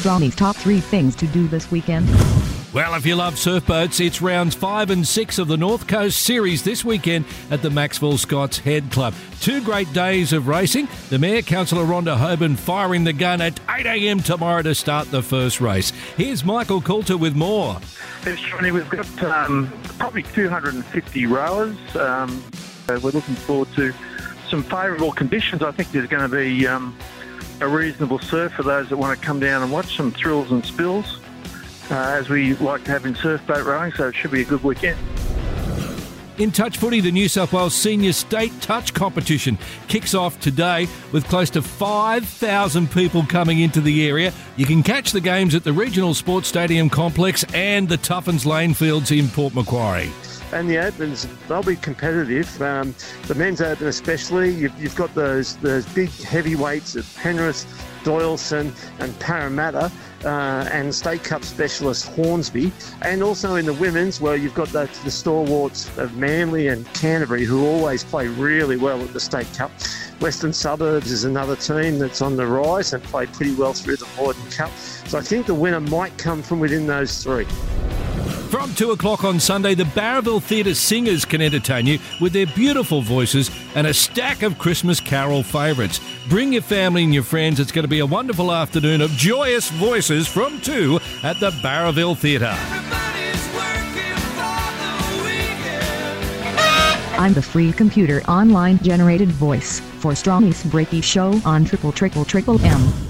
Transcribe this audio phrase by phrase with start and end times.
[0.00, 2.08] Strongy's top three things to do this weekend.
[2.72, 6.22] Well, if you love surf boats, it's rounds five and six of the North Coast
[6.22, 9.12] Series this weekend at the Macksville Scotts Head Club.
[9.42, 10.88] Two great days of racing.
[11.10, 15.60] The Mayor, Councillor Rhonda Hoban, firing the gun at 8am tomorrow to start the first
[15.60, 15.90] race.
[16.16, 17.78] Here's Michael Coulter with more.
[18.24, 21.76] Yes, Johnny, we've got um, probably 250 rowers.
[21.94, 22.42] Um,
[22.88, 23.92] we're looking forward to
[24.48, 25.62] some favourable conditions.
[25.62, 26.96] I think there's going to be um,
[27.60, 30.64] a reasonable surf for those that want to come down and watch some thrills and
[30.64, 31.20] spills
[31.90, 34.44] uh, as we like to have in surf boat rowing, so it should be a
[34.44, 34.98] good weekend.
[36.38, 41.28] In touch footy, the New South Wales Senior State Touch Competition kicks off today with
[41.28, 44.32] close to 5,000 people coming into the area.
[44.56, 48.72] You can catch the games at the Regional Sports Stadium Complex and the Tuffins Lane
[48.72, 50.10] Fields in Port Macquarie
[50.52, 52.60] and the opens they'll be competitive.
[52.60, 52.94] Um,
[53.26, 57.66] the men's open especially, you've, you've, got those those big heavyweights of Penrith,
[58.04, 59.90] Doyleston, and Parramatta
[60.24, 64.88] uh, and State Cup specialist Hornsby, and also in the women's, where you've got the,
[65.04, 69.70] the stalwarts of Manly and Canterbury who always play really well at the State Cup.
[70.20, 74.08] Western Suburbs is another team that's on the rise and played pretty well through the
[74.16, 74.70] Morden Cup.
[75.06, 77.46] So I think the winner might come from within those three.
[78.50, 83.00] From 2 o'clock on Sunday, the Bowraville Theatre Singers can entertain you with their beautiful
[83.00, 86.00] voices and a stack of Christmas carol favourites.
[86.28, 87.60] Bring your family and your friends.
[87.60, 92.18] It's going to be a wonderful afternoon of joyous voices from 2 at the Bowraville
[92.18, 92.56] Theatre.
[97.20, 102.60] I'm the free computer online generated voice for Strongy's Breaky Show on Triple Triple Triple
[102.64, 103.09] M.